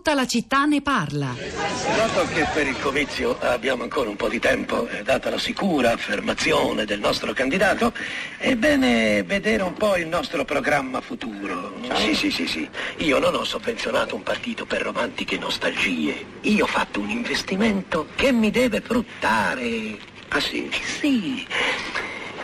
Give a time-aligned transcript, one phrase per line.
[0.00, 1.36] Tutta la città ne parla.
[1.94, 5.92] Dato che per il comizio abbiamo ancora un po' di tempo, e data la sicura
[5.92, 7.92] affermazione del nostro candidato,
[8.38, 11.74] è bene vedere un po' il nostro programma futuro.
[11.96, 12.66] Sì, sì, sì, sì.
[13.04, 16.24] Io non ho sovvenzionato un partito per romantiche nostalgie.
[16.40, 19.98] Io ho fatto un investimento che mi deve fruttare.
[20.28, 20.70] Ah sì?
[20.98, 21.46] Sì.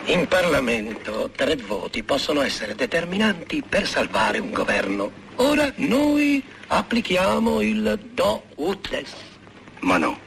[0.05, 5.25] In Parlamento tre voti possono essere determinanti per salvare un governo.
[5.37, 9.13] Ora noi applichiamo il do ut des.
[9.81, 10.19] Ma no.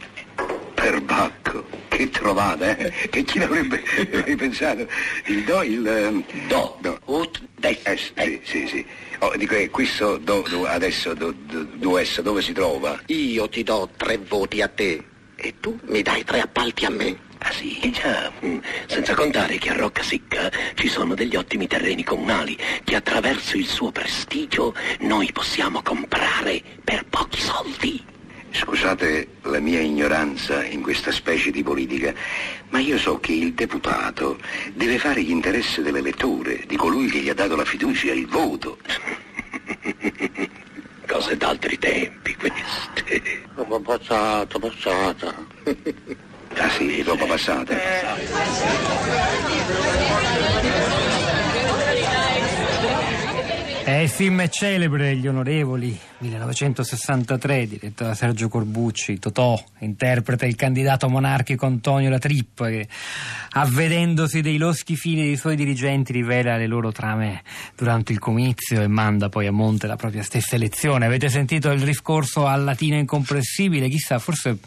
[0.74, 1.66] Perbacco.
[1.88, 2.91] Che trovata, eh?
[3.10, 3.83] Che chi l'avrebbe
[4.36, 4.86] pensato?
[5.27, 5.86] Il do, il...
[5.86, 6.98] ehm, Do, do.
[7.06, 7.78] ut des.
[7.83, 8.86] Eh, sì, sì, sì.
[9.19, 12.98] Oh, dico, eh, questo do, do- adesso, do, do, do S, dove si trova?
[13.06, 15.05] Io ti do tre voti a te
[15.36, 17.28] e tu mi dai tre appalti a me.
[17.42, 18.30] Ah sì, già.
[18.44, 18.58] Mm.
[18.86, 23.66] Senza contare che a Rocca Sicca ci sono degli ottimi terreni comunali che attraverso il
[23.66, 28.04] suo prestigio noi possiamo comprare per pochi soldi.
[28.52, 32.12] Scusate la mia ignoranza in questa specie di politica,
[32.70, 34.38] ma io so che il deputato
[34.75, 38.78] deve fare gli interessi dell'elettore, di colui che gli ha dato la fiducia, il voto.
[41.06, 43.42] Cose d'altri tempi queste.
[43.54, 45.34] Roba passata, passata.
[46.62, 47.75] Ah sì, roba passata.
[53.83, 61.08] È il film celebre Gli Onorevoli 1963 diretto da Sergio Corbucci Totò interpreta il candidato
[61.08, 62.86] monarchico Antonio La Trippa che
[63.52, 67.42] avvedendosi dei loschi fini dei suoi dirigenti rivela le loro trame
[67.74, 71.06] durante il comizio e manda poi a monte la propria stessa elezione.
[71.06, 74.58] Avete sentito il discorso al latino incomprensibile chissà forse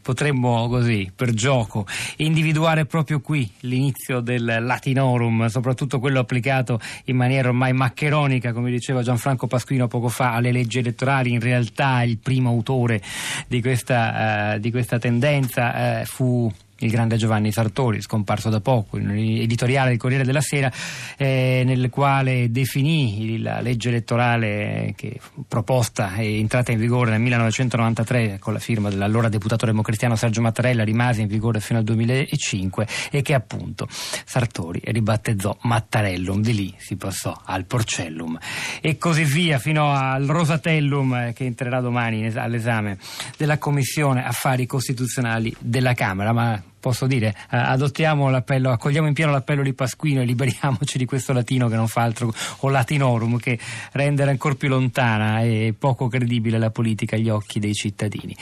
[0.00, 7.48] potremmo così per gioco individuare proprio qui l'inizio del latinorum soprattutto quello applicato in maniera
[7.48, 11.00] ormai maccheronica come diceva Gianfranco Pasquino poco fa alle leggi elettorali
[11.30, 13.00] in realtà il primo autore
[13.48, 16.50] di questa, eh, di questa tendenza eh, fu
[16.84, 20.70] il grande Giovanni Sartori, scomparso da poco, in un editoriale del Corriere della Sera,
[21.16, 28.38] eh, nel quale definì la legge elettorale che proposta e entrata in vigore nel 1993
[28.38, 33.22] con la firma dell'allora deputato democristiano Sergio Mattarella, rimase in vigore fino al 2005 e
[33.22, 38.38] che appunto Sartori ribattezzò Mattarellum, di lì si passò al Porcellum.
[38.80, 42.98] E così via fino al Rosatellum eh, che entrerà domani all'esame
[43.36, 49.30] della Commissione Affari Costituzionali della Camera, ma posso dire, eh, adottiamo l'appello, accogliamo in pieno
[49.30, 53.56] l'appello di Pasquino e liberiamoci di questo latino che non fa altro, o latinorum, che
[53.92, 58.36] rendere ancora più lontana e poco credibile la politica agli occhi dei cittadini.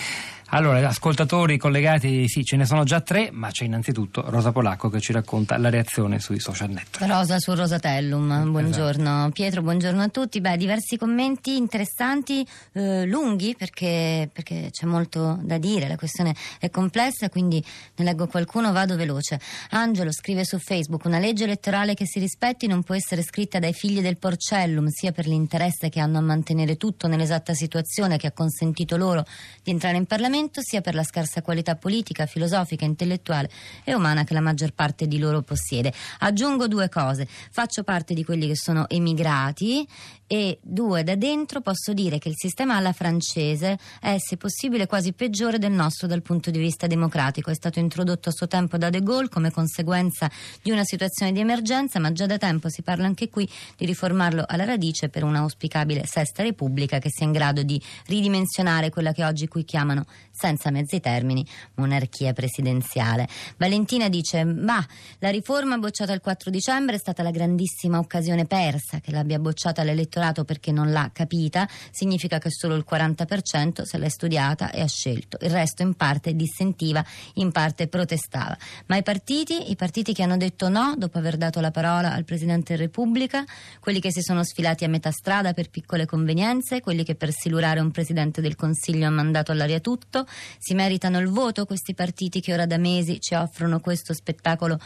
[0.53, 4.99] Allora, ascoltatori collegati, sì, ce ne sono già tre, ma c'è innanzitutto Rosa Polacco che
[4.99, 7.09] ci racconta la reazione sui social network.
[7.09, 10.41] Rosa su Rosatellum, buongiorno Pietro, buongiorno a tutti.
[10.41, 16.69] Beh, diversi commenti interessanti, eh, lunghi perché, perché c'è molto da dire, la questione è
[16.69, 19.39] complessa, quindi ne leggo qualcuno, vado veloce.
[19.71, 23.73] Angelo scrive su Facebook: Una legge elettorale che si rispetti non può essere scritta dai
[23.73, 28.33] figli del Porcellum, sia per l'interesse che hanno a mantenere tutto nell'esatta situazione che ha
[28.33, 29.25] consentito loro
[29.63, 33.51] di entrare in Parlamento, sia per la scarsa qualità politica, filosofica, intellettuale
[33.85, 35.93] e umana che la maggior parte di loro possiede.
[36.21, 39.87] Aggiungo due cose: faccio parte di quelli che sono emigrati
[40.27, 45.13] e due, da dentro posso dire che il sistema alla francese è, se possibile, quasi
[45.13, 47.51] peggiore del nostro dal punto di vista democratico.
[47.51, 50.31] È stato introdotto a suo tempo da De Gaulle come conseguenza
[50.63, 54.45] di una situazione di emergenza, ma già da tempo si parla anche qui di riformarlo
[54.47, 59.49] alla radice per un'auspicabile sesta repubblica che sia in grado di ridimensionare quella che oggi
[59.49, 60.07] qui chiamano,
[60.41, 63.29] senza mezzi termini, monarchia presidenziale.
[63.59, 64.85] Valentina dice: Ma
[65.19, 69.83] la riforma bocciata il 4 dicembre è stata la grandissima occasione persa che l'abbia bocciata
[69.83, 74.89] l'elettorato perché non l'ha capita, significa che solo il 40% se l'è studiata e ha
[74.89, 75.37] scelto.
[75.43, 78.57] Il resto in parte dissentiva, in parte protestava.
[78.87, 82.25] Ma i partiti, i partiti che hanno detto no dopo aver dato la parola al
[82.25, 83.45] Presidente della Repubblica,
[83.79, 87.81] quelli che si sono sfilati a metà strada per piccole convenienze, quelli che per silurare
[87.81, 90.27] un Presidente del Consiglio hanno mandato all'aria tutto,
[90.59, 94.79] si meritano il voto questi partiti che ora da mesi ci offrono questo spettacolo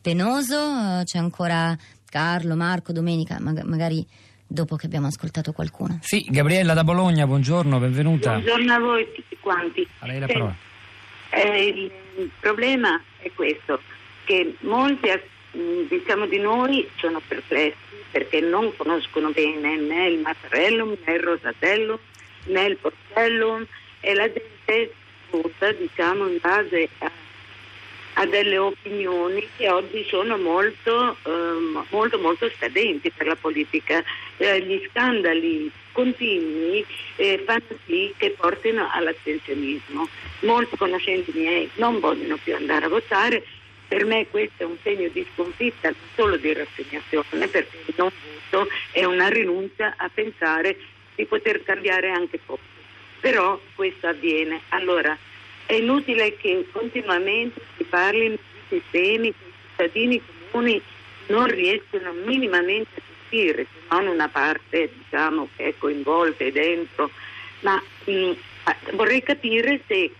[0.00, 0.54] penoso?
[1.00, 1.76] Eh, C'è ancora
[2.08, 4.06] Carlo, Marco, Domenica, mag- magari
[4.46, 5.98] dopo che abbiamo ascoltato qualcuno.
[6.02, 8.32] Sì, Gabriella da Bologna, buongiorno, benvenuta.
[8.32, 9.86] Buongiorno a voi tutti quanti.
[10.00, 10.56] A lei la Eh, parola.
[11.30, 13.80] eh, il problema è questo,
[14.24, 15.22] che molti eh,
[15.88, 17.76] diciamo di noi sono perplessi
[18.10, 21.98] perché non conoscono bene né il Mattarellum, né il Rosatellum,
[22.44, 23.66] né il Porcellum
[24.02, 24.92] e la gente
[25.30, 27.10] vota diciamo in base a
[28.14, 34.04] ha delle opinioni che oggi sono molto, ehm, molto, molto scadenti per la politica.
[34.36, 36.84] Eh, gli scandali continui
[37.16, 40.08] eh, fanno sì che portino all'astensionismo.
[40.40, 43.44] Molti conoscenti miei non vogliono più andare a votare.
[43.88, 48.10] Per me questo è un segno di sconfitta, non solo di rassegnazione, perché il non
[48.50, 50.76] voto è una rinuncia a pensare
[51.14, 52.72] di poter cambiare anche poco.
[53.22, 54.62] Però questo avviene.
[54.70, 55.16] Allora,
[55.66, 58.38] è inutile che continuamente si parli di
[58.68, 60.82] sistemi che i cittadini comuni
[61.28, 67.10] non riescono minimamente a gestire, se non una parte diciamo, che è coinvolta dentro,
[67.60, 68.32] ma mh,
[68.94, 70.10] vorrei capire se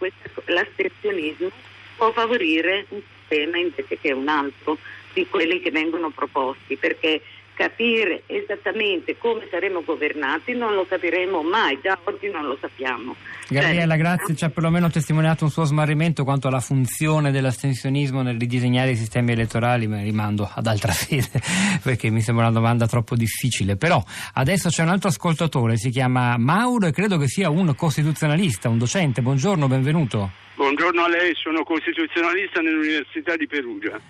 [0.44, 1.50] l'astensionismo
[1.96, 4.78] può favorire un sistema invece che un altro
[5.12, 7.20] di quelli che vengono proposti, perché
[7.54, 13.14] capire esattamente come saremo governati non lo capiremo mai, già oggi non lo sappiamo.
[13.48, 18.92] Gabriella, grazie, ci ha perlomeno testimoniato un suo smarrimento quanto alla funzione dell'astensionismo nel ridisegnare
[18.92, 21.40] i sistemi elettorali, ma rimando ad altra fede
[21.82, 23.76] perché mi sembra una domanda troppo difficile.
[23.76, 24.02] Però
[24.34, 28.78] adesso c'è un altro ascoltatore, si chiama Mauro e credo che sia un costituzionalista, un
[28.78, 29.20] docente.
[29.20, 30.30] Buongiorno, benvenuto.
[30.54, 34.00] Buongiorno a lei, sono costituzionalista nell'Università di Perugia.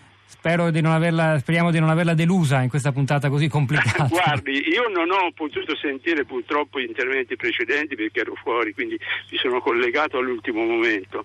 [0.42, 4.06] Di averla, speriamo di non averla delusa in questa puntata così complicata.
[4.10, 8.98] Guardi, io non ho potuto sentire purtroppo gli interventi precedenti perché ero fuori, quindi
[9.30, 11.24] mi sono collegato all'ultimo momento.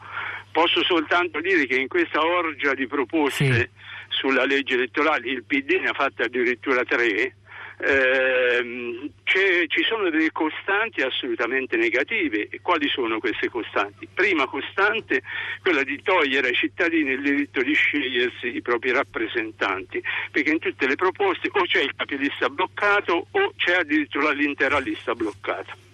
[0.51, 3.69] Posso soltanto dire che in questa orgia di proposte sì.
[4.09, 7.35] sulla legge elettorale il PD ne ha fatte addirittura tre
[7.79, 12.47] eh, ci sono delle costanti assolutamente negative.
[12.49, 14.07] E quali sono queste costanti?
[14.11, 15.21] Prima costante
[15.61, 20.01] quella di togliere ai cittadini il diritto di scegliersi i propri rappresentanti,
[20.31, 25.13] perché in tutte le proposte o c'è il capilista bloccato o c'è addirittura l'intera lista
[25.13, 25.86] bloccata.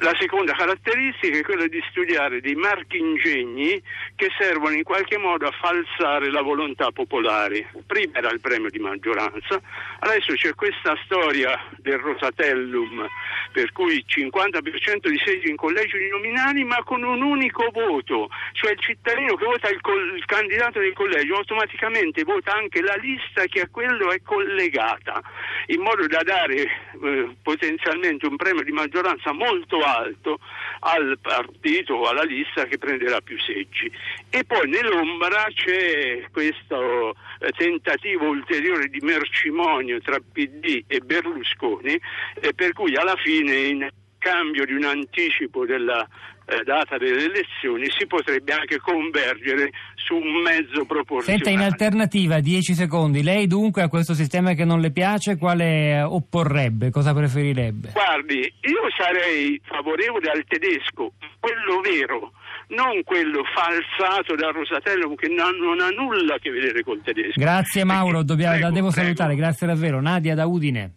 [0.00, 3.80] La seconda caratteristica è quella di studiare dei marchi ingegni
[4.14, 7.70] che servono in qualche modo a falsare la volontà popolare.
[7.86, 9.60] Prima era il premio di maggioranza,
[10.00, 13.08] adesso c'è questa storia del Rosatellum,
[13.52, 18.72] per cui il 50% di seggi in collegi uninominali ma con un unico voto, cioè
[18.72, 23.46] il cittadino che vota il, col- il candidato del collegio automaticamente vota anche la lista
[23.46, 25.22] che a quello è collegata,
[25.66, 26.54] in modo da dare
[27.02, 30.38] eh, potenzialmente un premio di maggioranza molto alto
[30.80, 33.90] al partito o alla lista che prenderà più seggi.
[34.30, 42.00] E poi nell'ombra c'è questo eh, tentativo ulteriore di mercimonio tra PD e Berlusconi,
[42.40, 46.06] eh, per cui alla fine in cambio di un anticipo della
[46.50, 51.44] eh, data delle elezioni si potrebbe anche convergere su un mezzo proporzionale.
[51.44, 56.00] Senta, in alternativa, 10 secondi, lei dunque a questo sistema che non le piace quale
[56.00, 57.90] opporrebbe, cosa preferirebbe?
[57.92, 62.32] Guardi, io sarei favorevole al tedesco, quello vero,
[62.68, 67.38] non quello falsato da Rosatellum che non, non, ha nulla a che vedere col tedesco.
[67.38, 69.04] Grazie Mauro, dobbiamo, prego, la devo prego.
[69.04, 70.00] salutare, grazie davvero.
[70.00, 70.92] Nadia da Udine.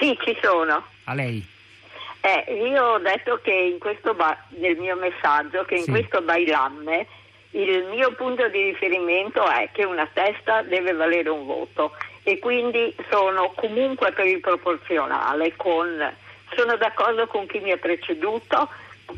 [0.00, 0.82] Sì, ci sono.
[1.04, 1.52] A lei.
[2.26, 5.90] Eh, io ho detto che in questo ba- nel mio messaggio che in sì.
[5.90, 7.06] questo bailamme
[7.50, 12.96] il mio punto di riferimento è che una testa deve valere un voto e quindi
[13.10, 16.12] sono comunque per il proporzionale con,
[16.56, 18.70] sono d'accordo con chi mi ha preceduto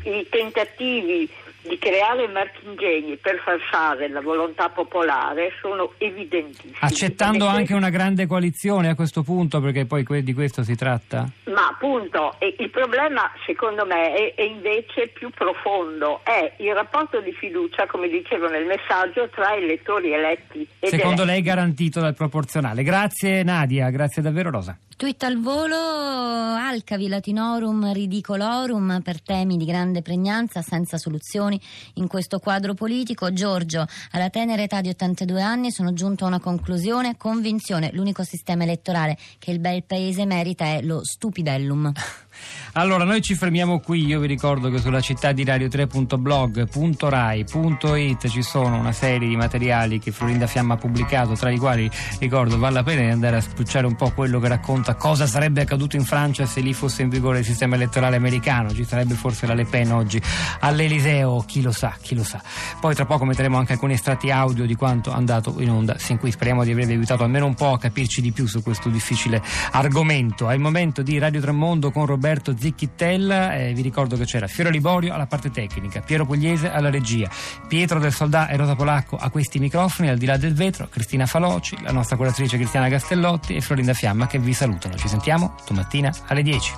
[0.03, 1.31] i tentativi
[1.61, 6.75] di creare marchingegni per falsare la volontà popolare sono evidentissimi.
[6.79, 11.29] Accettando anche una grande coalizione a questo punto, perché poi di questo si tratta?
[11.45, 17.33] Ma appunto, il problema secondo me è, è invece più profondo, è il rapporto di
[17.33, 20.67] fiducia, come dicevo nel messaggio, tra elettori eletti.
[20.79, 21.25] Secondo eletti.
[21.25, 22.83] lei garantito dal proporzionale.
[22.83, 24.77] Grazie Nadia, grazie davvero Rosa.
[24.97, 31.61] Tweet al volo, Alcavi Latinorum Ridicolorum per temi di grande pregnanza senza soluzioni
[31.95, 33.31] in questo quadro politico.
[33.31, 38.63] Giorgio, alla tenera età di 82 anni sono giunto a una conclusione, convinzione, l'unico sistema
[38.63, 41.91] elettorale che il bel paese merita è lo stupidellum.
[42.73, 44.05] Allora, noi ci fermiamo qui.
[44.05, 50.11] Io vi ricordo che sulla città di radio3.blog.rai.it ci sono una serie di materiali che
[50.11, 51.89] Florinda Fiamma ha pubblicato, tra i quali
[52.19, 55.95] ricordo vale la pena andare a spulciare un po' quello che racconta cosa sarebbe accaduto
[55.95, 58.71] in Francia se lì fosse in vigore il sistema elettorale americano.
[58.71, 60.21] Ci sarebbe forse la Le Pen oggi
[60.59, 62.39] all'Eliseo, chi lo sa, chi lo sa.
[62.79, 66.19] Poi tra poco metteremo anche alcuni estratti audio di quanto è andato in onda sin
[66.19, 66.29] qui.
[66.29, 69.41] Speriamo di avervi aiutato almeno un po' a capirci di più su questo difficile
[69.71, 70.47] argomento.
[70.47, 74.47] È il momento di Radio Tremondo con Roberto Zicchi Zicchittella, eh, vi ricordo che c'era
[74.47, 77.29] Fiore Liborio alla parte tecnica, Piero Pugliese alla regia,
[77.67, 81.25] Pietro del Soldà e Rosa Polacco a questi microfoni, al di là del vetro, Cristina
[81.25, 84.95] Faloci, la nostra curatrice Cristiana Castellotti e Florinda Fiamma che vi salutano.
[84.95, 86.73] Ci sentiamo domattina alle 10.